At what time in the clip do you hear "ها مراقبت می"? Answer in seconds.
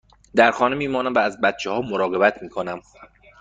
1.69-2.49